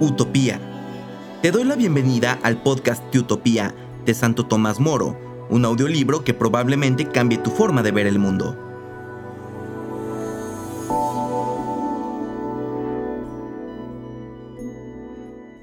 Utopía. 0.00 0.60
Te 1.42 1.50
doy 1.50 1.64
la 1.64 1.74
bienvenida 1.74 2.38
al 2.44 2.62
podcast 2.62 3.02
de 3.12 3.18
Utopía 3.18 3.74
de 4.04 4.14
Santo 4.14 4.46
Tomás 4.46 4.78
Moro, 4.78 5.18
un 5.50 5.64
audiolibro 5.64 6.22
que 6.22 6.34
probablemente 6.34 7.08
cambie 7.08 7.38
tu 7.38 7.50
forma 7.50 7.82
de 7.82 7.90
ver 7.90 8.06
el 8.06 8.20
mundo. 8.20 8.56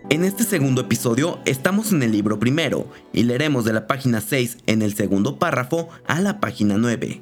En 0.10 0.25
este 0.25 0.43
segundo 0.43 0.82
episodio 0.82 1.39
estamos 1.46 1.93
en 1.93 2.04
el 2.04 2.11
libro 2.11 2.38
primero 2.38 2.88
y 3.14 3.24
leeremos 3.24 3.64
de 3.64 3.71
la 3.71 3.88
página 3.88 4.20
6 4.20 4.57
en 4.65 4.82
el 4.82 4.96
segundo 4.96 5.39
párrafo 5.39 5.88
a 6.07 6.20
la 6.20 6.42
página 6.42 6.75
9. 6.78 7.21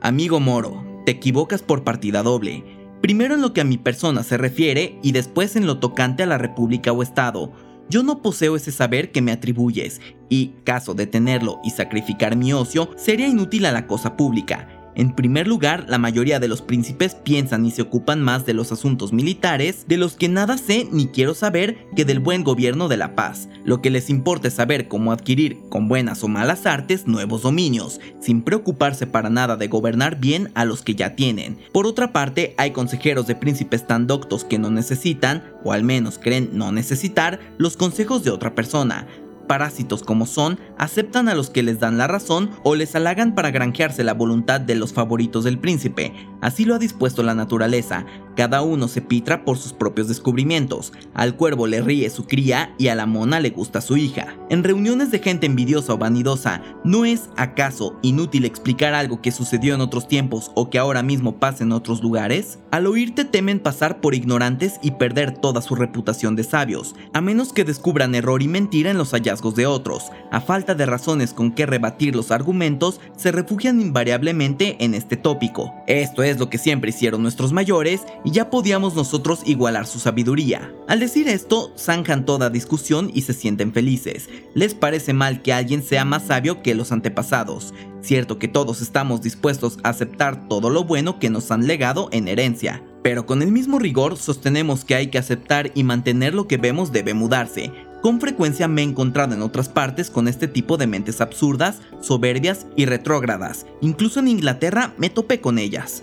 Amigo 0.00 0.40
Moro, 0.40 0.82
te 1.04 1.12
equivocas 1.12 1.60
por 1.60 1.84
partida 1.84 2.22
doble 2.22 2.81
primero 3.02 3.34
en 3.34 3.42
lo 3.42 3.52
que 3.52 3.60
a 3.60 3.64
mi 3.64 3.76
persona 3.76 4.22
se 4.22 4.38
refiere 4.38 4.98
y 5.02 5.12
después 5.12 5.56
en 5.56 5.66
lo 5.66 5.78
tocante 5.78 6.22
a 6.22 6.26
la 6.26 6.38
República 6.38 6.92
o 6.92 7.02
Estado. 7.02 7.52
Yo 7.90 8.02
no 8.02 8.22
poseo 8.22 8.56
ese 8.56 8.72
saber 8.72 9.10
que 9.12 9.20
me 9.20 9.32
atribuyes, 9.32 10.00
y, 10.30 10.54
caso 10.64 10.94
de 10.94 11.06
tenerlo 11.06 11.60
y 11.62 11.70
sacrificar 11.70 12.36
mi 12.36 12.54
ocio, 12.54 12.88
sería 12.96 13.26
inútil 13.26 13.66
a 13.66 13.72
la 13.72 13.86
cosa 13.86 14.16
pública. 14.16 14.81
En 14.94 15.14
primer 15.14 15.48
lugar, 15.48 15.86
la 15.88 15.98
mayoría 15.98 16.38
de 16.38 16.48
los 16.48 16.60
príncipes 16.60 17.14
piensan 17.14 17.64
y 17.64 17.70
se 17.70 17.82
ocupan 17.82 18.20
más 18.20 18.44
de 18.44 18.52
los 18.52 18.72
asuntos 18.72 19.12
militares, 19.12 19.86
de 19.88 19.96
los 19.96 20.16
que 20.16 20.28
nada 20.28 20.58
sé 20.58 20.86
ni 20.92 21.06
quiero 21.06 21.34
saber 21.34 21.86
que 21.96 22.04
del 22.04 22.20
buen 22.20 22.44
gobierno 22.44 22.88
de 22.88 22.98
la 22.98 23.14
paz. 23.14 23.48
Lo 23.64 23.80
que 23.80 23.90
les 23.90 24.10
importa 24.10 24.48
es 24.48 24.54
saber 24.54 24.88
cómo 24.88 25.12
adquirir, 25.12 25.58
con 25.70 25.88
buenas 25.88 26.22
o 26.24 26.28
malas 26.28 26.66
artes, 26.66 27.06
nuevos 27.06 27.42
dominios, 27.42 28.00
sin 28.20 28.42
preocuparse 28.42 29.06
para 29.06 29.30
nada 29.30 29.56
de 29.56 29.68
gobernar 29.68 30.20
bien 30.20 30.50
a 30.54 30.64
los 30.64 30.82
que 30.82 30.94
ya 30.94 31.14
tienen. 31.14 31.58
Por 31.72 31.86
otra 31.86 32.12
parte, 32.12 32.54
hay 32.58 32.72
consejeros 32.72 33.26
de 33.26 33.34
príncipes 33.34 33.86
tan 33.86 34.06
doctos 34.06 34.44
que 34.44 34.58
no 34.58 34.70
necesitan, 34.70 35.42
o 35.64 35.72
al 35.72 35.84
menos 35.84 36.18
creen 36.18 36.50
no 36.52 36.70
necesitar, 36.72 37.40
los 37.56 37.76
consejos 37.76 38.24
de 38.24 38.30
otra 38.30 38.54
persona, 38.54 39.06
parásitos 39.42 40.02
como 40.02 40.26
son, 40.26 40.58
aceptan 40.78 41.28
a 41.28 41.34
los 41.34 41.50
que 41.50 41.62
les 41.62 41.80
dan 41.80 41.98
la 41.98 42.06
razón 42.06 42.50
o 42.62 42.74
les 42.74 42.94
halagan 42.94 43.34
para 43.34 43.50
granjearse 43.50 44.04
la 44.04 44.14
voluntad 44.14 44.60
de 44.60 44.74
los 44.74 44.92
favoritos 44.92 45.44
del 45.44 45.58
príncipe. 45.58 46.12
Así 46.42 46.66
lo 46.66 46.74
ha 46.74 46.78
dispuesto 46.78 47.22
la 47.22 47.34
naturaleza. 47.34 48.04
Cada 48.36 48.62
uno 48.62 48.88
se 48.88 49.00
pitra 49.00 49.44
por 49.44 49.58
sus 49.58 49.72
propios 49.72 50.08
descubrimientos. 50.08 50.92
Al 51.14 51.36
cuervo 51.36 51.66
le 51.66 51.82
ríe 51.82 52.10
su 52.10 52.26
cría 52.26 52.74
y 52.78 52.88
a 52.88 52.94
la 52.94 53.06
mona 53.06 53.40
le 53.40 53.50
gusta 53.50 53.80
su 53.80 53.96
hija. 53.96 54.34
En 54.50 54.64
reuniones 54.64 55.10
de 55.10 55.20
gente 55.20 55.46
envidiosa 55.46 55.94
o 55.94 55.98
vanidosa, 55.98 56.62
¿no 56.82 57.04
es 57.04 57.30
acaso 57.36 57.98
inútil 58.02 58.44
explicar 58.44 58.94
algo 58.94 59.22
que 59.22 59.32
sucedió 59.32 59.74
en 59.74 59.82
otros 59.82 60.08
tiempos 60.08 60.50
o 60.54 60.68
que 60.68 60.78
ahora 60.78 61.02
mismo 61.02 61.38
pasa 61.38 61.62
en 61.62 61.72
otros 61.72 62.02
lugares? 62.02 62.58
Al 62.70 62.86
oírte 62.86 63.24
temen 63.24 63.60
pasar 63.60 64.00
por 64.00 64.14
ignorantes 64.14 64.80
y 64.82 64.92
perder 64.92 65.38
toda 65.38 65.62
su 65.62 65.76
reputación 65.76 66.34
de 66.34 66.42
sabios, 66.44 66.96
a 67.12 67.20
menos 67.20 67.52
que 67.52 67.64
descubran 67.64 68.14
error 68.14 68.42
y 68.42 68.48
mentira 68.48 68.90
en 68.90 68.98
los 68.98 69.12
hallazgos 69.12 69.54
de 69.54 69.66
otros. 69.66 70.10
A 70.32 70.40
falta 70.40 70.74
de 70.74 70.86
razones 70.86 71.34
con 71.34 71.52
que 71.52 71.66
rebatir 71.66 72.16
los 72.16 72.30
argumentos, 72.30 73.00
se 73.16 73.30
refugian 73.30 73.80
invariablemente 73.80 74.82
en 74.82 74.94
este 74.94 75.16
tópico. 75.16 75.72
Esto 75.86 76.22
es 76.22 76.31
lo 76.38 76.50
que 76.50 76.58
siempre 76.58 76.90
hicieron 76.90 77.22
nuestros 77.22 77.52
mayores 77.52 78.02
y 78.24 78.30
ya 78.30 78.50
podíamos 78.50 78.94
nosotros 78.94 79.40
igualar 79.44 79.86
su 79.86 79.98
sabiduría. 79.98 80.72
Al 80.88 81.00
decir 81.00 81.28
esto, 81.28 81.72
zanjan 81.76 82.24
toda 82.24 82.50
discusión 82.50 83.10
y 83.12 83.22
se 83.22 83.32
sienten 83.32 83.72
felices. 83.72 84.28
Les 84.54 84.74
parece 84.74 85.12
mal 85.12 85.42
que 85.42 85.52
alguien 85.52 85.82
sea 85.82 86.04
más 86.04 86.26
sabio 86.26 86.62
que 86.62 86.74
los 86.74 86.92
antepasados. 86.92 87.74
Cierto 88.00 88.38
que 88.38 88.48
todos 88.48 88.82
estamos 88.82 89.22
dispuestos 89.22 89.78
a 89.82 89.90
aceptar 89.90 90.48
todo 90.48 90.70
lo 90.70 90.84
bueno 90.84 91.18
que 91.18 91.30
nos 91.30 91.50
han 91.50 91.66
legado 91.66 92.08
en 92.12 92.28
herencia. 92.28 92.82
Pero 93.02 93.26
con 93.26 93.42
el 93.42 93.50
mismo 93.50 93.78
rigor 93.78 94.16
sostenemos 94.16 94.84
que 94.84 94.94
hay 94.94 95.08
que 95.08 95.18
aceptar 95.18 95.70
y 95.74 95.84
mantener 95.84 96.34
lo 96.34 96.46
que 96.46 96.56
vemos 96.56 96.92
debe 96.92 97.14
mudarse. 97.14 97.72
Con 98.02 98.20
frecuencia 98.20 98.66
me 98.66 98.82
he 98.82 98.84
encontrado 98.84 99.34
en 99.34 99.42
otras 99.42 99.68
partes 99.68 100.10
con 100.10 100.26
este 100.26 100.48
tipo 100.48 100.76
de 100.76 100.88
mentes 100.88 101.20
absurdas, 101.20 101.80
soberbias 102.00 102.66
y 102.76 102.86
retrógradas. 102.86 103.64
Incluso 103.80 104.18
en 104.18 104.26
Inglaterra 104.26 104.92
me 104.98 105.08
topé 105.08 105.40
con 105.40 105.58
ellas. 105.58 106.02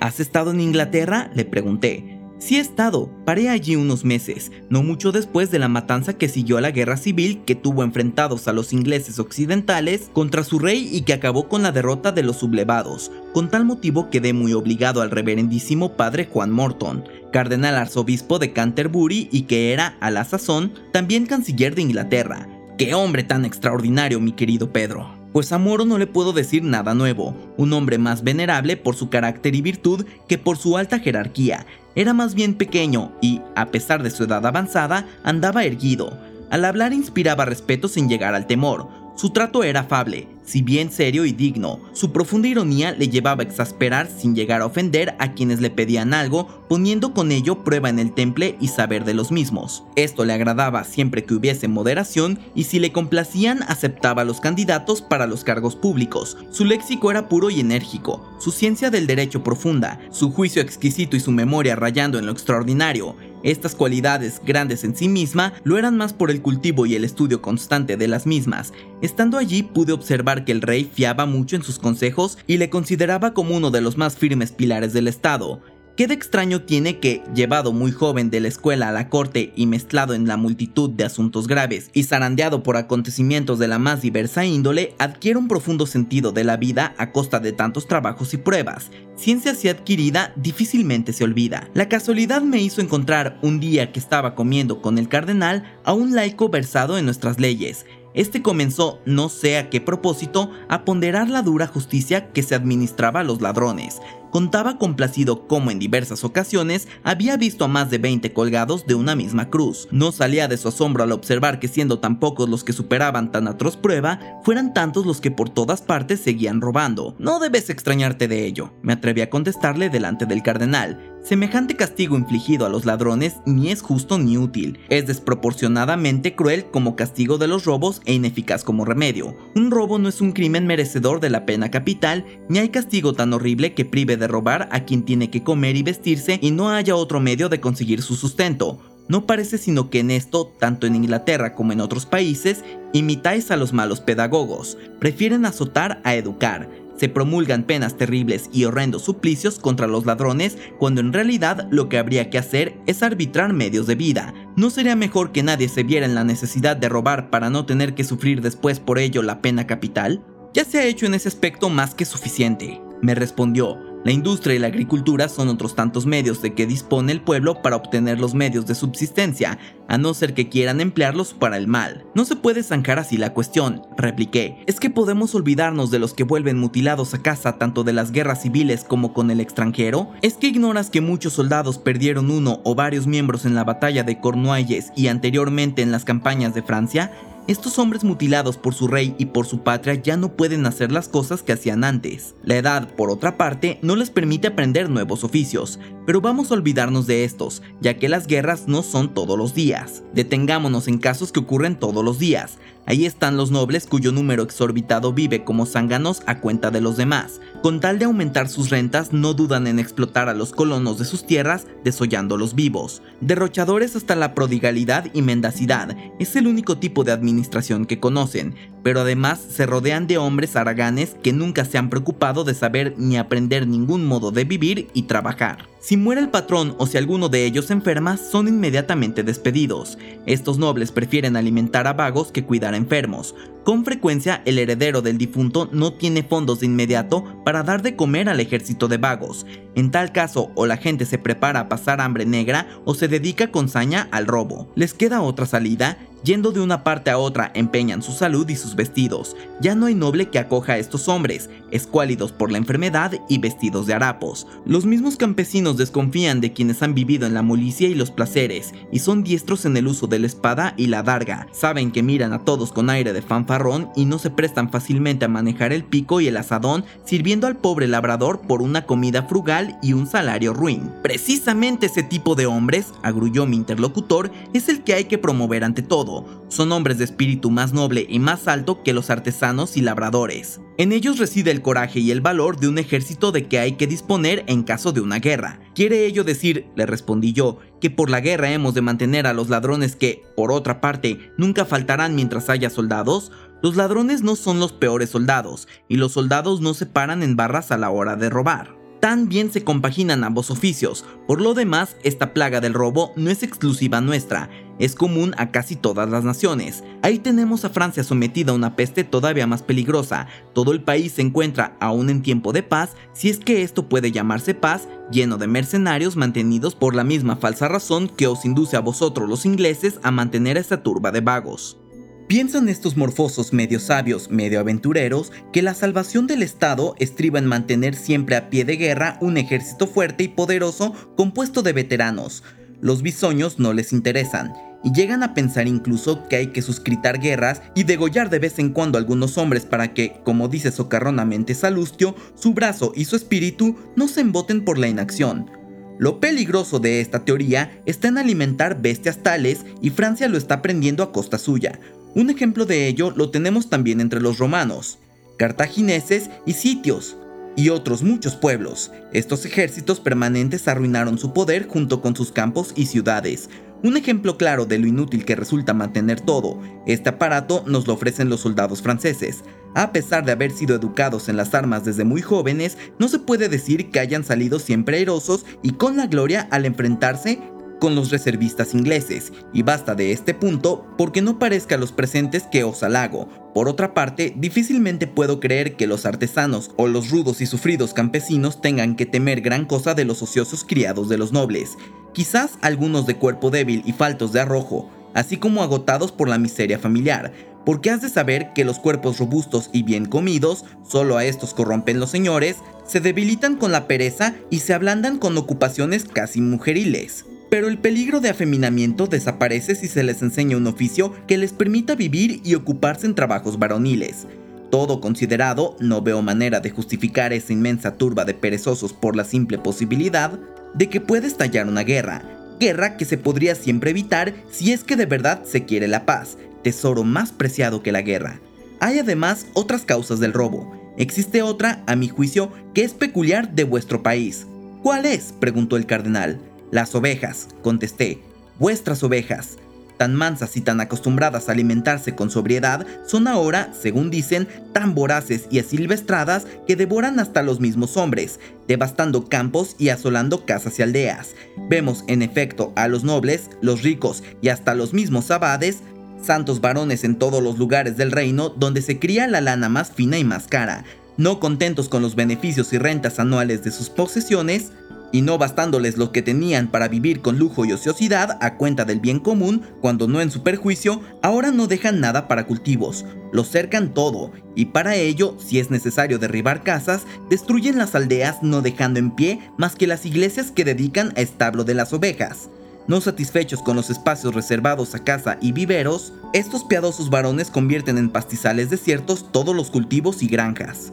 ¿Has 0.00 0.20
estado 0.20 0.50
en 0.50 0.60
Inglaterra? 0.60 1.30
Le 1.34 1.44
pregunté. 1.44 2.14
Sí 2.38 2.56
he 2.56 2.60
estado, 2.60 3.10
paré 3.24 3.48
allí 3.48 3.74
unos 3.74 4.04
meses, 4.04 4.52
no 4.68 4.82
mucho 4.82 5.12
después 5.12 5.50
de 5.50 5.58
la 5.58 5.68
matanza 5.68 6.18
que 6.18 6.28
siguió 6.28 6.58
a 6.58 6.60
la 6.60 6.72
guerra 6.72 6.98
civil 6.98 7.42
que 7.46 7.54
tuvo 7.54 7.84
enfrentados 7.84 8.48
a 8.48 8.52
los 8.52 8.72
ingleses 8.72 9.18
occidentales 9.18 10.10
contra 10.12 10.44
su 10.44 10.58
rey 10.58 10.90
y 10.92 11.02
que 11.02 11.14
acabó 11.14 11.48
con 11.48 11.62
la 11.62 11.72
derrota 11.72 12.12
de 12.12 12.22
los 12.22 12.36
sublevados. 12.36 13.10
Con 13.32 13.48
tal 13.48 13.64
motivo 13.64 14.10
quedé 14.10 14.32
muy 14.34 14.52
obligado 14.52 15.00
al 15.00 15.10
reverendísimo 15.10 15.96
padre 15.96 16.28
Juan 16.30 16.50
Morton, 16.50 17.04
cardenal 17.32 17.76
arzobispo 17.76 18.38
de 18.38 18.52
Canterbury 18.52 19.28
y 19.32 19.42
que 19.42 19.72
era, 19.72 19.96
a 20.00 20.10
la 20.10 20.24
sazón, 20.24 20.74
también 20.92 21.24
canciller 21.26 21.74
de 21.74 21.82
Inglaterra. 21.82 22.46
¡Qué 22.76 22.92
hombre 22.94 23.22
tan 23.22 23.44
extraordinario, 23.44 24.20
mi 24.20 24.32
querido 24.32 24.70
Pedro! 24.70 25.23
Pues 25.34 25.50
a 25.50 25.58
Moro 25.58 25.84
no 25.84 25.98
le 25.98 26.06
puedo 26.06 26.32
decir 26.32 26.62
nada 26.62 26.94
nuevo, 26.94 27.34
un 27.56 27.72
hombre 27.72 27.98
más 27.98 28.22
venerable 28.22 28.76
por 28.76 28.94
su 28.94 29.10
carácter 29.10 29.56
y 29.56 29.62
virtud 29.62 30.06
que 30.28 30.38
por 30.38 30.58
su 30.58 30.78
alta 30.78 31.00
jerarquía. 31.00 31.66
Era 31.96 32.14
más 32.14 32.36
bien 32.36 32.54
pequeño 32.54 33.10
y, 33.20 33.40
a 33.56 33.72
pesar 33.72 34.04
de 34.04 34.10
su 34.10 34.22
edad 34.22 34.46
avanzada, 34.46 35.08
andaba 35.24 35.64
erguido. 35.64 36.16
Al 36.52 36.64
hablar 36.64 36.92
inspiraba 36.92 37.46
respeto 37.46 37.88
sin 37.88 38.08
llegar 38.08 38.36
al 38.36 38.46
temor. 38.46 38.86
Su 39.16 39.30
trato 39.30 39.64
era 39.64 39.80
afable, 39.80 40.28
si 40.44 40.62
bien 40.62 40.90
serio 40.90 41.24
y 41.24 41.32
digno, 41.32 41.80
su 41.92 42.12
profunda 42.12 42.48
ironía 42.48 42.92
le 42.92 43.08
llevaba 43.08 43.42
a 43.42 43.46
exasperar 43.46 44.08
sin 44.08 44.34
llegar 44.34 44.60
a 44.60 44.66
ofender 44.66 45.14
a 45.18 45.32
quienes 45.32 45.60
le 45.60 45.70
pedían 45.70 46.14
algo, 46.14 46.64
poniendo 46.68 47.14
con 47.14 47.32
ello 47.32 47.64
prueba 47.64 47.88
en 47.88 47.98
el 47.98 48.12
temple 48.12 48.56
y 48.60 48.68
saber 48.68 49.04
de 49.04 49.14
los 49.14 49.32
mismos. 49.32 49.84
Esto 49.96 50.24
le 50.24 50.32
agradaba 50.32 50.84
siempre 50.84 51.24
que 51.24 51.34
hubiese 51.34 51.68
moderación 51.68 52.38
y 52.54 52.64
si 52.64 52.78
le 52.78 52.92
complacían 52.92 53.62
aceptaba 53.62 54.22
a 54.22 54.24
los 54.24 54.40
candidatos 54.40 55.02
para 55.02 55.26
los 55.26 55.44
cargos 55.44 55.76
públicos. 55.76 56.36
Su 56.50 56.64
léxico 56.64 57.10
era 57.10 57.28
puro 57.28 57.50
y 57.50 57.60
enérgico, 57.60 58.28
su 58.38 58.50
ciencia 58.50 58.90
del 58.90 59.06
derecho 59.06 59.42
profunda, 59.42 59.98
su 60.10 60.30
juicio 60.30 60.60
exquisito 60.60 61.16
y 61.16 61.20
su 61.20 61.32
memoria 61.32 61.76
rayando 61.76 62.18
en 62.18 62.26
lo 62.26 62.32
extraordinario. 62.32 63.16
Estas 63.44 63.74
cualidades, 63.74 64.40
grandes 64.44 64.84
en 64.84 64.96
sí 64.96 65.06
misma, 65.06 65.52
lo 65.64 65.76
eran 65.76 65.98
más 65.98 66.14
por 66.14 66.30
el 66.30 66.40
cultivo 66.40 66.86
y 66.86 66.94
el 66.94 67.04
estudio 67.04 67.42
constante 67.42 67.98
de 67.98 68.08
las 68.08 68.26
mismas. 68.26 68.72
Estando 69.02 69.36
allí 69.36 69.62
pude 69.62 69.92
observar 69.92 70.46
que 70.46 70.52
el 70.52 70.62
rey 70.62 70.90
fiaba 70.90 71.26
mucho 71.26 71.54
en 71.54 71.62
sus 71.62 71.78
consejos 71.78 72.38
y 72.46 72.56
le 72.56 72.70
consideraba 72.70 73.34
como 73.34 73.54
uno 73.54 73.70
de 73.70 73.82
los 73.82 73.98
más 73.98 74.16
firmes 74.16 74.50
pilares 74.50 74.94
del 74.94 75.08
Estado. 75.08 75.60
¿Qué 75.96 76.08
de 76.08 76.14
extraño 76.14 76.62
tiene 76.62 76.98
que, 76.98 77.22
llevado 77.36 77.72
muy 77.72 77.92
joven 77.92 78.28
de 78.28 78.40
la 78.40 78.48
escuela 78.48 78.88
a 78.88 78.92
la 78.92 79.08
corte 79.08 79.52
y 79.54 79.66
mezclado 79.66 80.14
en 80.14 80.26
la 80.26 80.36
multitud 80.36 80.90
de 80.90 81.04
asuntos 81.04 81.46
graves 81.46 81.90
y 81.92 82.02
zarandeado 82.02 82.64
por 82.64 82.76
acontecimientos 82.76 83.60
de 83.60 83.68
la 83.68 83.78
más 83.78 84.02
diversa 84.02 84.44
índole, 84.44 84.96
adquiera 84.98 85.38
un 85.38 85.46
profundo 85.46 85.86
sentido 85.86 86.32
de 86.32 86.42
la 86.42 86.56
vida 86.56 86.96
a 86.98 87.12
costa 87.12 87.38
de 87.38 87.52
tantos 87.52 87.86
trabajos 87.86 88.34
y 88.34 88.38
pruebas? 88.38 88.90
Ciencia 89.14 89.52
así 89.52 89.68
adquirida 89.68 90.32
difícilmente 90.34 91.12
se 91.12 91.22
olvida. 91.22 91.68
La 91.74 91.88
casualidad 91.88 92.42
me 92.42 92.60
hizo 92.60 92.80
encontrar 92.80 93.38
un 93.42 93.60
día 93.60 93.92
que 93.92 94.00
estaba 94.00 94.34
comiendo 94.34 94.82
con 94.82 94.98
el 94.98 95.08
cardenal 95.08 95.62
a 95.84 95.92
un 95.92 96.12
laico 96.12 96.48
versado 96.48 96.98
en 96.98 97.04
nuestras 97.04 97.38
leyes, 97.38 97.86
este 98.14 98.42
comenzó, 98.42 99.00
no 99.06 99.28
sé 99.28 99.58
a 99.58 99.68
qué 99.70 99.80
propósito, 99.80 100.52
a 100.68 100.84
ponderar 100.84 101.28
la 101.28 101.42
dura 101.42 101.66
justicia 101.66 102.30
que 102.30 102.44
se 102.44 102.54
administraba 102.54 103.20
a 103.20 103.24
los 103.24 103.42
ladrones, 103.42 104.00
contaba 104.34 104.78
complacido 104.78 105.46
cómo 105.46 105.70
en 105.70 105.78
diversas 105.78 106.24
ocasiones 106.24 106.88
había 107.04 107.36
visto 107.36 107.66
a 107.66 107.68
más 107.68 107.88
de 107.88 107.98
20 107.98 108.32
colgados 108.32 108.84
de 108.84 108.96
una 108.96 109.14
misma 109.14 109.48
cruz. 109.48 109.86
No 109.92 110.10
salía 110.10 110.48
de 110.48 110.56
su 110.56 110.66
asombro 110.66 111.04
al 111.04 111.12
observar 111.12 111.60
que 111.60 111.68
siendo 111.68 112.00
tan 112.00 112.18
pocos 112.18 112.48
los 112.48 112.64
que 112.64 112.72
superaban 112.72 113.30
tan 113.30 113.46
atroz 113.46 113.76
prueba, 113.76 114.18
fueran 114.42 114.74
tantos 114.74 115.06
los 115.06 115.20
que 115.20 115.30
por 115.30 115.50
todas 115.50 115.82
partes 115.82 116.18
seguían 116.18 116.60
robando. 116.60 117.14
No 117.20 117.38
debes 117.38 117.70
extrañarte 117.70 118.26
de 118.26 118.44
ello, 118.44 118.72
me 118.82 118.94
atreví 118.94 119.20
a 119.20 119.30
contestarle 119.30 119.88
delante 119.88 120.26
del 120.26 120.42
cardenal. 120.42 121.14
Semejante 121.24 121.74
castigo 121.74 122.18
infligido 122.18 122.66
a 122.66 122.68
los 122.68 122.84
ladrones 122.84 123.36
ni 123.46 123.70
es 123.70 123.80
justo 123.80 124.18
ni 124.18 124.36
útil, 124.36 124.78
es 124.90 125.06
desproporcionadamente 125.06 126.34
cruel 126.34 126.66
como 126.66 126.96
castigo 126.96 127.38
de 127.38 127.46
los 127.46 127.64
robos 127.64 128.02
e 128.04 128.12
ineficaz 128.12 128.62
como 128.62 128.84
remedio. 128.84 129.34
Un 129.56 129.70
robo 129.70 129.98
no 129.98 130.10
es 130.10 130.20
un 130.20 130.32
crimen 130.32 130.66
merecedor 130.66 131.20
de 131.20 131.30
la 131.30 131.46
pena 131.46 131.70
capital, 131.70 132.26
ni 132.50 132.58
hay 132.58 132.68
castigo 132.68 133.14
tan 133.14 133.32
horrible 133.32 133.72
que 133.72 133.86
prive 133.86 134.18
de 134.18 134.23
robar 134.28 134.68
a 134.72 134.80
quien 134.84 135.04
tiene 135.04 135.30
que 135.30 135.42
comer 135.42 135.76
y 135.76 135.82
vestirse 135.82 136.38
y 136.42 136.50
no 136.50 136.70
haya 136.70 136.96
otro 136.96 137.20
medio 137.20 137.48
de 137.48 137.60
conseguir 137.60 138.02
su 138.02 138.16
sustento. 138.16 138.78
No 139.08 139.26
parece 139.26 139.58
sino 139.58 139.90
que 139.90 140.00
en 140.00 140.10
esto, 140.10 140.52
tanto 140.58 140.86
en 140.86 140.94
Inglaterra 140.94 141.54
como 141.54 141.72
en 141.72 141.80
otros 141.80 142.06
países, 142.06 142.64
imitáis 142.92 143.50
a 143.50 143.56
los 143.56 143.72
malos 143.72 144.00
pedagogos, 144.00 144.78
prefieren 144.98 145.44
azotar 145.44 146.00
a 146.04 146.14
educar, 146.14 146.70
se 146.96 147.08
promulgan 147.08 147.64
penas 147.64 147.96
terribles 147.96 148.48
y 148.52 148.64
horrendos 148.64 149.02
suplicios 149.02 149.58
contra 149.58 149.86
los 149.86 150.06
ladrones 150.06 150.56
cuando 150.78 151.00
en 151.00 151.12
realidad 151.12 151.66
lo 151.70 151.88
que 151.88 151.98
habría 151.98 152.30
que 152.30 152.38
hacer 152.38 152.78
es 152.86 153.02
arbitrar 153.02 153.52
medios 153.52 153.86
de 153.86 153.96
vida. 153.96 154.32
¿No 154.56 154.70
sería 154.70 154.96
mejor 154.96 155.32
que 155.32 155.42
nadie 155.42 155.68
se 155.68 155.82
viera 155.82 156.06
en 156.06 156.14
la 156.14 156.24
necesidad 156.24 156.76
de 156.76 156.88
robar 156.88 157.30
para 157.30 157.50
no 157.50 157.66
tener 157.66 157.94
que 157.94 158.04
sufrir 158.04 158.40
después 158.40 158.80
por 158.80 158.98
ello 158.98 159.22
la 159.22 159.42
pena 159.42 159.66
capital? 159.66 160.24
Ya 160.54 160.64
se 160.64 160.78
ha 160.78 160.84
hecho 160.84 161.06
en 161.06 161.14
ese 161.14 161.28
aspecto 161.28 161.68
más 161.68 161.94
que 161.94 162.04
suficiente, 162.04 162.80
me 163.02 163.16
respondió, 163.16 163.76
La 164.04 164.12
industria 164.12 164.54
y 164.54 164.58
la 164.58 164.66
agricultura 164.66 165.30
son 165.30 165.48
otros 165.48 165.74
tantos 165.74 166.04
medios 166.04 166.42
de 166.42 166.52
que 166.52 166.66
dispone 166.66 167.10
el 167.10 167.22
pueblo 167.22 167.62
para 167.62 167.76
obtener 167.76 168.20
los 168.20 168.34
medios 168.34 168.66
de 168.66 168.74
subsistencia, 168.74 169.58
a 169.88 169.96
no 169.96 170.12
ser 170.12 170.34
que 170.34 170.50
quieran 170.50 170.82
emplearlos 170.82 171.32
para 171.32 171.56
el 171.56 171.68
mal. 171.68 172.04
No 172.14 172.26
se 172.26 172.36
puede 172.36 172.62
zanjar 172.62 172.98
así 172.98 173.16
la 173.16 173.32
cuestión, 173.32 173.80
repliqué. 173.96 174.62
Es 174.66 174.78
que 174.78 174.90
podemos 174.90 175.34
olvidarnos 175.34 175.90
de 175.90 176.00
los 176.00 176.12
que 176.12 176.24
vuelven 176.24 176.58
mutilados 176.58 177.14
a 177.14 177.22
casa 177.22 177.56
tanto 177.56 177.82
de 177.82 177.94
las 177.94 178.12
guerras 178.12 178.42
civiles 178.42 178.84
como 178.84 179.14
con 179.14 179.30
el 179.30 179.40
extranjero. 179.40 180.10
¿Es 180.20 180.34
que 180.34 180.48
ignoras 180.48 180.90
que 180.90 181.00
muchos 181.00 181.32
soldados 181.32 181.78
perdieron 181.78 182.30
uno 182.30 182.60
o 182.64 182.74
varios 182.74 183.06
miembros 183.06 183.46
en 183.46 183.54
la 183.54 183.64
batalla 183.64 184.02
de 184.02 184.20
Cornualles 184.20 184.92
y 184.94 185.06
anteriormente 185.06 185.80
en 185.80 185.92
las 185.92 186.04
campañas 186.04 186.54
de 186.54 186.62
Francia? 186.62 187.10
Estos 187.46 187.78
hombres 187.78 188.04
mutilados 188.04 188.56
por 188.56 188.72
su 188.72 188.88
rey 188.88 189.14
y 189.18 189.26
por 189.26 189.44
su 189.44 189.58
patria 189.58 189.96
ya 189.96 190.16
no 190.16 190.34
pueden 190.34 190.64
hacer 190.64 190.90
las 190.90 191.08
cosas 191.08 191.42
que 191.42 191.52
hacían 191.52 191.84
antes. 191.84 192.34
La 192.42 192.56
edad, 192.56 192.94
por 192.94 193.10
otra 193.10 193.36
parte, 193.36 193.78
no 193.82 193.96
les 193.96 194.08
permite 194.08 194.48
aprender 194.48 194.88
nuevos 194.88 195.24
oficios, 195.24 195.78
pero 196.06 196.22
vamos 196.22 196.50
a 196.50 196.54
olvidarnos 196.54 197.06
de 197.06 197.24
estos, 197.24 197.60
ya 197.82 197.98
que 197.98 198.08
las 198.08 198.26
guerras 198.26 198.66
no 198.66 198.82
son 198.82 199.12
todos 199.12 199.36
los 199.36 199.54
días. 199.54 200.04
Detengámonos 200.14 200.88
en 200.88 200.96
casos 200.96 201.32
que 201.32 201.40
ocurren 201.40 201.78
todos 201.78 202.02
los 202.02 202.18
días. 202.18 202.56
Ahí 202.86 203.06
están 203.06 203.36
los 203.36 203.50
nobles 203.50 203.86
cuyo 203.86 204.12
número 204.12 204.42
exorbitado 204.42 205.12
vive 205.12 205.42
como 205.42 205.64
zánganos 205.64 206.22
a 206.26 206.40
cuenta 206.40 206.70
de 206.70 206.82
los 206.82 206.96
demás. 206.96 207.40
Con 207.62 207.80
tal 207.80 207.98
de 207.98 208.04
aumentar 208.04 208.48
sus 208.48 208.68
rentas, 208.68 209.12
no 209.12 209.32
dudan 209.32 209.66
en 209.66 209.78
explotar 209.78 210.28
a 210.28 210.34
los 210.34 210.52
colonos 210.52 210.98
de 210.98 211.06
sus 211.06 211.26
tierras, 211.26 211.66
desollándolos 211.82 212.54
vivos. 212.54 213.02
Derrochadores 213.22 213.96
hasta 213.96 214.14
la 214.16 214.34
prodigalidad 214.34 215.06
y 215.14 215.22
mendacidad, 215.22 215.96
es 216.18 216.36
el 216.36 216.46
único 216.46 216.76
tipo 216.76 217.04
de 217.04 217.12
administración 217.12 217.86
que 217.86 218.00
conocen, 218.00 218.54
pero 218.84 219.00
además 219.00 219.40
se 219.48 219.66
rodean 219.66 220.06
de 220.06 220.18
hombres 220.18 220.54
haraganes 220.54 221.16
que 221.22 221.32
nunca 221.32 221.64
se 221.64 221.78
han 221.78 221.90
preocupado 221.90 222.44
de 222.44 222.54
saber 222.54 222.94
ni 222.98 223.16
aprender 223.16 223.66
ningún 223.66 224.06
modo 224.06 224.30
de 224.30 224.44
vivir 224.44 224.88
y 224.92 225.04
trabajar. 225.04 225.66
Si 225.80 225.96
muere 225.96 226.20
el 226.20 226.30
patrón 226.30 226.74
o 226.78 226.86
si 226.86 226.96
alguno 226.96 227.28
de 227.28 227.44
ellos 227.44 227.70
enferma, 227.70 228.16
son 228.16 228.46
inmediatamente 228.48 229.22
despedidos. 229.22 229.98
Estos 230.24 230.58
nobles 230.58 230.92
prefieren 230.92 231.36
alimentar 231.36 231.86
a 231.86 231.92
vagos 231.92 232.30
que 232.30 232.44
cuidar 232.44 232.74
a 232.74 232.78
enfermos. 232.78 233.34
Con 233.64 233.84
frecuencia, 233.84 234.42
el 234.44 234.58
heredero 234.58 235.02
del 235.02 235.18
difunto 235.18 235.68
no 235.72 235.94
tiene 235.94 236.22
fondos 236.22 236.60
de 236.60 236.66
inmediato 236.66 237.24
para 237.44 237.62
dar 237.62 237.82
de 237.82 237.96
comer 237.96 238.28
al 238.28 238.40
ejército 238.40 238.88
de 238.88 238.98
vagos. 238.98 239.46
En 239.74 239.90
tal 239.90 240.12
caso, 240.12 240.50
o 240.54 240.66
la 240.66 240.76
gente 240.76 241.06
se 241.06 241.18
prepara 241.18 241.60
a 241.60 241.68
pasar 241.68 242.00
hambre 242.00 242.26
negra 242.26 242.68
o 242.84 242.94
se 242.94 243.08
dedica 243.08 243.50
con 243.50 243.68
saña 243.68 244.08
al 244.10 244.26
robo. 244.26 244.70
¿Les 244.74 244.92
queda 244.94 245.22
otra 245.22 245.46
salida? 245.46 245.98
Yendo 246.24 246.52
de 246.52 246.60
una 246.60 246.82
parte 246.84 247.10
a 247.10 247.18
otra 247.18 247.50
empeñan 247.54 248.00
su 248.00 248.12
salud 248.12 248.48
y 248.48 248.56
sus 248.56 248.74
vestidos. 248.74 249.36
Ya 249.60 249.74
no 249.74 249.84
hay 249.84 249.94
noble 249.94 250.30
que 250.30 250.38
acoja 250.38 250.72
a 250.72 250.78
estos 250.78 251.06
hombres, 251.06 251.50
escuálidos 251.70 252.32
por 252.32 252.50
la 252.50 252.56
enfermedad 252.56 253.12
y 253.28 253.36
vestidos 253.36 253.86
de 253.86 253.92
harapos. 253.92 254.46
Los 254.64 254.86
mismos 254.86 255.16
campesinos 255.16 255.76
desconfían 255.76 256.40
de 256.40 256.54
quienes 256.54 256.82
han 256.82 256.94
vivido 256.94 257.26
en 257.26 257.34
la 257.34 257.42
molicia 257.42 257.88
y 257.88 257.94
los 257.94 258.10
placeres, 258.10 258.72
y 258.90 259.00
son 259.00 259.22
diestros 259.22 259.66
en 259.66 259.76
el 259.76 259.86
uso 259.86 260.06
de 260.06 260.18
la 260.18 260.26
espada 260.26 260.72
y 260.78 260.86
la 260.86 261.02
darga. 261.02 261.46
Saben 261.52 261.92
que 261.92 262.02
miran 262.02 262.32
a 262.32 262.42
todos 262.42 262.72
con 262.72 262.88
aire 262.88 263.12
de 263.12 263.20
fanfarrón 263.20 263.90
y 263.94 264.06
no 264.06 264.18
se 264.18 264.30
prestan 264.30 264.70
fácilmente 264.70 265.26
a 265.26 265.28
manejar 265.28 265.74
el 265.74 265.84
pico 265.84 266.22
y 266.22 266.28
el 266.28 266.38
asadón, 266.38 266.86
sirviendo 267.04 267.46
al 267.46 267.56
pobre 267.56 267.86
labrador 267.86 268.40
por 268.40 268.62
una 268.62 268.86
comida 268.86 269.24
frugal 269.24 269.78
y 269.82 269.92
un 269.92 270.06
salario 270.06 270.54
ruin. 270.54 270.90
Precisamente 271.02 271.84
ese 271.84 272.02
tipo 272.02 272.34
de 272.34 272.46
hombres, 272.46 272.94
agrulló 273.02 273.44
mi 273.44 273.56
interlocutor, 273.56 274.32
es 274.54 274.70
el 274.70 274.84
que 274.84 274.94
hay 274.94 275.04
que 275.04 275.18
promover 275.18 275.64
ante 275.64 275.82
todo 275.82 276.13
son 276.48 276.72
hombres 276.72 276.98
de 276.98 277.04
espíritu 277.04 277.50
más 277.50 277.72
noble 277.72 278.06
y 278.08 278.18
más 278.18 278.46
alto 278.48 278.82
que 278.82 278.92
los 278.92 279.10
artesanos 279.10 279.76
y 279.76 279.80
labradores. 279.80 280.60
En 280.76 280.92
ellos 280.92 281.18
reside 281.18 281.50
el 281.50 281.62
coraje 281.62 282.00
y 282.00 282.10
el 282.10 282.20
valor 282.20 282.58
de 282.58 282.68
un 282.68 282.78
ejército 282.78 283.32
de 283.32 283.46
que 283.48 283.58
hay 283.58 283.72
que 283.72 283.86
disponer 283.86 284.44
en 284.46 284.62
caso 284.62 284.92
de 284.92 285.00
una 285.00 285.18
guerra. 285.18 285.60
¿Quiere 285.74 286.06
ello 286.06 286.24
decir, 286.24 286.66
le 286.76 286.86
respondí 286.86 287.32
yo, 287.32 287.58
que 287.80 287.90
por 287.90 288.10
la 288.10 288.20
guerra 288.20 288.52
hemos 288.52 288.74
de 288.74 288.82
mantener 288.82 289.26
a 289.26 289.34
los 289.34 289.48
ladrones 289.48 289.96
que, 289.96 290.22
por 290.36 290.52
otra 290.52 290.80
parte, 290.80 291.32
nunca 291.38 291.64
faltarán 291.64 292.14
mientras 292.14 292.50
haya 292.50 292.70
soldados? 292.70 293.32
Los 293.62 293.76
ladrones 293.76 294.22
no 294.22 294.36
son 294.36 294.60
los 294.60 294.72
peores 294.72 295.10
soldados, 295.10 295.68
y 295.88 295.96
los 295.96 296.12
soldados 296.12 296.60
no 296.60 296.74
se 296.74 296.86
paran 296.86 297.22
en 297.22 297.36
barras 297.36 297.72
a 297.72 297.78
la 297.78 297.90
hora 297.90 298.16
de 298.16 298.30
robar 298.30 298.83
tan 299.04 299.28
bien 299.28 299.52
se 299.52 299.62
compaginan 299.62 300.24
ambos 300.24 300.50
oficios. 300.50 301.04
Por 301.26 301.42
lo 301.42 301.52
demás, 301.52 301.94
esta 302.04 302.32
plaga 302.32 302.62
del 302.62 302.72
robo 302.72 303.12
no 303.16 303.28
es 303.28 303.42
exclusiva 303.42 304.00
nuestra, 304.00 304.48
es 304.78 304.94
común 304.94 305.34
a 305.36 305.50
casi 305.50 305.76
todas 305.76 306.08
las 306.08 306.24
naciones. 306.24 306.82
Ahí 307.02 307.18
tenemos 307.18 307.66
a 307.66 307.68
Francia 307.68 308.02
sometida 308.02 308.52
a 308.52 308.54
una 308.54 308.76
peste 308.76 309.04
todavía 309.04 309.46
más 309.46 309.62
peligrosa. 309.62 310.26
Todo 310.54 310.72
el 310.72 310.82
país 310.82 311.12
se 311.12 311.20
encuentra 311.20 311.76
aún 311.80 312.08
en 312.08 312.22
tiempo 312.22 312.54
de 312.54 312.62
paz, 312.62 312.96
si 313.12 313.28
es 313.28 313.38
que 313.40 313.60
esto 313.60 313.90
puede 313.90 314.10
llamarse 314.10 314.54
paz, 314.54 314.88
lleno 315.12 315.36
de 315.36 315.48
mercenarios 315.48 316.16
mantenidos 316.16 316.74
por 316.74 316.94
la 316.94 317.04
misma 317.04 317.36
falsa 317.36 317.68
razón 317.68 318.08
que 318.08 318.26
os 318.26 318.46
induce 318.46 318.78
a 318.78 318.80
vosotros 318.80 319.28
los 319.28 319.44
ingleses 319.44 320.00
a 320.02 320.12
mantener 320.12 320.56
a 320.56 320.60
esta 320.60 320.82
turba 320.82 321.10
de 321.10 321.20
vagos. 321.20 321.76
Piensan 322.26 322.70
estos 322.70 322.96
morfosos 322.96 323.52
medio 323.52 323.78
sabios, 323.78 324.30
medio 324.30 324.58
aventureros, 324.58 325.30
que 325.52 325.60
la 325.60 325.74
salvación 325.74 326.26
del 326.26 326.42
Estado 326.42 326.94
estriba 326.98 327.38
en 327.38 327.44
mantener 327.44 327.94
siempre 327.94 328.34
a 328.34 328.48
pie 328.48 328.64
de 328.64 328.76
guerra 328.76 329.18
un 329.20 329.36
ejército 329.36 329.86
fuerte 329.86 330.24
y 330.24 330.28
poderoso 330.28 330.94
compuesto 331.16 331.62
de 331.62 331.74
veteranos. 331.74 332.42
Los 332.80 333.02
bisoños 333.02 333.58
no 333.58 333.74
les 333.74 333.92
interesan, 333.92 334.54
y 334.82 334.92
llegan 334.92 335.22
a 335.22 335.34
pensar 335.34 335.68
incluso 335.68 336.26
que 336.28 336.36
hay 336.36 336.46
que 336.48 336.62
suscritar 336.62 337.20
guerras 337.20 337.60
y 337.74 337.84
degollar 337.84 338.30
de 338.30 338.38
vez 338.38 338.58
en 338.58 338.70
cuando 338.70 338.96
a 338.96 339.00
algunos 339.00 339.36
hombres 339.36 339.66
para 339.66 339.92
que, 339.92 340.20
como 340.24 340.48
dice 340.48 340.72
socarronamente 340.72 341.54
Salustio, 341.54 342.14
su 342.34 342.54
brazo 342.54 342.92
y 342.96 343.04
su 343.04 343.16
espíritu 343.16 343.76
no 343.96 344.08
se 344.08 344.22
emboten 344.22 344.64
por 344.64 344.78
la 344.78 344.88
inacción. 344.88 345.50
Lo 345.98 346.20
peligroso 346.20 346.80
de 346.80 347.00
esta 347.00 347.24
teoría 347.24 347.80
está 347.86 348.08
en 348.08 348.18
alimentar 348.18 348.80
bestias 348.80 349.22
tales 349.22 349.64
y 349.80 349.90
Francia 349.90 350.28
lo 350.28 350.36
está 350.36 350.56
aprendiendo 350.56 351.02
a 351.02 351.12
costa 351.12 351.38
suya, 351.38 351.78
un 352.14 352.30
ejemplo 352.30 352.64
de 352.64 352.88
ello 352.88 353.10
lo 353.10 353.30
tenemos 353.30 353.68
también 353.68 354.00
entre 354.00 354.20
los 354.20 354.38
romanos, 354.38 354.98
cartagineses 355.36 356.30
y 356.46 356.52
sitios, 356.52 357.16
y 357.56 357.68
otros 357.68 358.02
muchos 358.02 358.36
pueblos. 358.36 358.90
Estos 359.12 359.44
ejércitos 359.44 360.00
permanentes 360.00 360.66
arruinaron 360.68 361.18
su 361.18 361.32
poder 361.32 361.68
junto 361.68 362.00
con 362.00 362.16
sus 362.16 362.32
campos 362.32 362.72
y 362.76 362.86
ciudades. 362.86 363.48
Un 363.82 363.96
ejemplo 363.96 364.38
claro 364.38 364.64
de 364.64 364.78
lo 364.78 364.86
inútil 364.86 365.24
que 365.24 365.36
resulta 365.36 365.74
mantener 365.74 366.20
todo, 366.20 366.58
este 366.86 367.10
aparato 367.10 367.64
nos 367.66 367.86
lo 367.86 367.94
ofrecen 367.94 368.30
los 368.30 368.40
soldados 368.40 368.80
franceses. 368.80 369.44
A 369.74 369.92
pesar 369.92 370.24
de 370.24 370.32
haber 370.32 370.52
sido 370.52 370.74
educados 370.74 371.28
en 371.28 371.36
las 371.36 371.52
armas 371.52 371.84
desde 371.84 372.04
muy 372.04 372.22
jóvenes, 372.22 372.78
no 372.98 373.08
se 373.08 373.18
puede 373.18 373.48
decir 373.48 373.90
que 373.90 374.00
hayan 374.00 374.24
salido 374.24 374.58
siempre 374.58 374.98
airosos 374.98 375.44
y 375.62 375.72
con 375.72 375.96
la 375.96 376.06
gloria 376.06 376.48
al 376.50 376.64
enfrentarse 376.64 377.40
con 377.80 377.94
los 377.94 378.10
reservistas 378.10 378.74
ingleses, 378.74 379.32
y 379.52 379.62
basta 379.62 379.94
de 379.94 380.12
este 380.12 380.34
punto 380.34 380.86
porque 380.96 381.22
no 381.22 381.38
parezca 381.38 381.74
a 381.74 381.78
los 381.78 381.92
presentes 381.92 382.44
que 382.44 382.64
os 382.64 382.82
halago. 382.82 383.28
Por 383.54 383.68
otra 383.68 383.94
parte, 383.94 384.34
difícilmente 384.36 385.06
puedo 385.06 385.40
creer 385.40 385.76
que 385.76 385.86
los 385.86 386.06
artesanos 386.06 386.70
o 386.76 386.88
los 386.88 387.10
rudos 387.10 387.40
y 387.40 387.46
sufridos 387.46 387.94
campesinos 387.94 388.60
tengan 388.60 388.96
que 388.96 389.06
temer 389.06 389.40
gran 389.40 389.64
cosa 389.64 389.94
de 389.94 390.04
los 390.04 390.22
ociosos 390.22 390.64
criados 390.64 391.08
de 391.08 391.18
los 391.18 391.32
nobles, 391.32 391.76
quizás 392.12 392.58
algunos 392.62 393.06
de 393.06 393.16
cuerpo 393.16 393.50
débil 393.50 393.82
y 393.86 393.92
faltos 393.92 394.32
de 394.32 394.40
arrojo, 394.40 394.90
así 395.14 395.36
como 395.36 395.62
agotados 395.62 396.12
por 396.12 396.28
la 396.28 396.38
miseria 396.38 396.78
familiar, 396.78 397.32
porque 397.64 397.90
has 397.90 398.02
de 398.02 398.08
saber 398.08 398.52
que 398.54 398.64
los 398.64 398.78
cuerpos 398.78 399.18
robustos 399.18 399.70
y 399.72 399.82
bien 399.82 400.06
comidos, 400.06 400.64
solo 400.86 401.16
a 401.16 401.24
estos 401.24 401.54
corrompen 401.54 402.00
los 402.00 402.10
señores, 402.10 402.56
se 402.86 403.00
debilitan 403.00 403.56
con 403.56 403.72
la 403.72 403.86
pereza 403.86 404.34
y 404.50 404.60
se 404.60 404.74
ablandan 404.74 405.18
con 405.18 405.36
ocupaciones 405.38 406.04
casi 406.04 406.40
mujeriles. 406.40 407.24
Pero 407.54 407.68
el 407.68 407.78
peligro 407.78 408.18
de 408.18 408.30
afeminamiento 408.30 409.06
desaparece 409.06 409.76
si 409.76 409.86
se 409.86 410.02
les 410.02 410.22
enseña 410.22 410.56
un 410.56 410.66
oficio 410.66 411.14
que 411.28 411.38
les 411.38 411.52
permita 411.52 411.94
vivir 411.94 412.40
y 412.42 412.56
ocuparse 412.56 413.06
en 413.06 413.14
trabajos 413.14 413.60
varoniles. 413.60 414.26
Todo 414.72 415.00
considerado, 415.00 415.76
no 415.78 416.02
veo 416.02 416.20
manera 416.20 416.58
de 416.58 416.70
justificar 416.70 417.32
esa 417.32 417.52
inmensa 417.52 417.96
turba 417.96 418.24
de 418.24 418.34
perezosos 418.34 418.92
por 418.92 419.14
la 419.14 419.22
simple 419.22 419.56
posibilidad 419.58 420.36
de 420.74 420.88
que 420.88 421.00
puede 421.00 421.28
estallar 421.28 421.68
una 421.68 421.84
guerra, 421.84 422.24
guerra 422.58 422.96
que 422.96 423.04
se 423.04 423.18
podría 423.18 423.54
siempre 423.54 423.90
evitar 423.90 424.34
si 424.50 424.72
es 424.72 424.82
que 424.82 424.96
de 424.96 425.06
verdad 425.06 425.44
se 425.44 425.64
quiere 425.64 425.86
la 425.86 426.04
paz, 426.06 426.36
tesoro 426.64 427.04
más 427.04 427.30
preciado 427.30 427.84
que 427.84 427.92
la 427.92 428.02
guerra. 428.02 428.40
Hay 428.80 428.98
además 428.98 429.46
otras 429.54 429.82
causas 429.82 430.18
del 430.18 430.32
robo. 430.32 430.92
Existe 430.98 431.42
otra, 431.42 431.84
a 431.86 431.94
mi 431.94 432.08
juicio, 432.08 432.50
que 432.74 432.82
es 432.82 432.94
peculiar 432.94 433.54
de 433.54 433.62
vuestro 433.62 434.02
país. 434.02 434.44
¿Cuál 434.82 435.06
es? 435.06 435.32
preguntó 435.38 435.76
el 435.76 435.86
cardenal. 435.86 436.40
Las 436.74 436.92
ovejas, 436.96 437.46
contesté, 437.62 438.18
vuestras 438.58 439.04
ovejas, 439.04 439.58
tan 439.96 440.12
mansas 440.12 440.56
y 440.56 440.60
tan 440.60 440.80
acostumbradas 440.80 441.48
a 441.48 441.52
alimentarse 441.52 442.16
con 442.16 442.30
sobriedad, 442.30 442.84
son 443.06 443.28
ahora, 443.28 443.72
según 443.80 444.10
dicen, 444.10 444.48
tan 444.72 444.92
voraces 444.92 445.44
y 445.52 445.60
asilvestradas 445.60 446.48
que 446.66 446.74
devoran 446.74 447.20
hasta 447.20 447.44
los 447.44 447.60
mismos 447.60 447.96
hombres, 447.96 448.40
devastando 448.66 449.28
campos 449.28 449.76
y 449.78 449.90
asolando 449.90 450.46
casas 450.46 450.76
y 450.80 450.82
aldeas. 450.82 451.36
Vemos, 451.70 452.02
en 452.08 452.22
efecto, 452.22 452.72
a 452.74 452.88
los 452.88 453.04
nobles, 453.04 453.50
los 453.60 453.82
ricos 453.84 454.24
y 454.42 454.48
hasta 454.48 454.74
los 454.74 454.92
mismos 454.92 455.30
abades, 455.30 455.78
santos 456.24 456.60
varones 456.60 457.04
en 457.04 457.20
todos 457.20 457.40
los 457.40 457.56
lugares 457.56 457.96
del 457.96 458.10
reino 458.10 458.48
donde 458.48 458.82
se 458.82 458.98
cría 458.98 459.28
la 459.28 459.40
lana 459.40 459.68
más 459.68 459.92
fina 459.92 460.18
y 460.18 460.24
más 460.24 460.48
cara, 460.48 460.84
No 461.16 461.38
contentos 461.38 461.88
con 461.88 462.02
los 462.02 462.16
beneficios 462.16 462.72
y 462.72 462.78
rentas 462.78 463.20
anuales 463.20 463.62
de 463.62 463.70
sus 463.70 463.88
posesiones, 463.88 464.72
y 465.14 465.22
no 465.22 465.38
bastándoles 465.38 465.96
lo 465.96 466.10
que 466.10 466.22
tenían 466.22 466.66
para 466.66 466.88
vivir 466.88 467.20
con 467.20 467.38
lujo 467.38 467.64
y 467.64 467.70
ociosidad 467.70 468.36
a 468.40 468.56
cuenta 468.56 468.84
del 468.84 468.98
bien 468.98 469.20
común, 469.20 469.62
cuando 469.80 470.08
no 470.08 470.20
en 470.20 470.32
su 470.32 470.42
perjuicio, 470.42 471.02
ahora 471.22 471.52
no 471.52 471.68
dejan 471.68 472.00
nada 472.00 472.26
para 472.26 472.48
cultivos, 472.48 473.06
lo 473.32 473.44
cercan 473.44 473.94
todo, 473.94 474.32
y 474.56 474.64
para 474.64 474.96
ello, 474.96 475.36
si 475.38 475.60
es 475.60 475.70
necesario 475.70 476.18
derribar 476.18 476.64
casas, 476.64 477.02
destruyen 477.30 477.78
las 477.78 477.94
aldeas 477.94 478.42
no 478.42 478.60
dejando 478.60 478.98
en 478.98 479.12
pie 479.12 479.38
más 479.56 479.76
que 479.76 479.86
las 479.86 480.04
iglesias 480.04 480.50
que 480.50 480.64
dedican 480.64 481.12
a 481.16 481.20
establo 481.20 481.62
de 481.62 481.74
las 481.74 481.92
ovejas. 481.92 482.48
No 482.88 483.00
satisfechos 483.00 483.62
con 483.62 483.76
los 483.76 483.90
espacios 483.90 484.34
reservados 484.34 484.96
a 484.96 485.04
caza 485.04 485.38
y 485.40 485.52
viveros, 485.52 486.12
estos 486.32 486.64
piadosos 486.64 487.08
varones 487.08 487.52
convierten 487.52 487.98
en 487.98 488.10
pastizales 488.10 488.68
desiertos 488.68 489.30
todos 489.30 489.54
los 489.54 489.70
cultivos 489.70 490.24
y 490.24 490.26
granjas. 490.26 490.92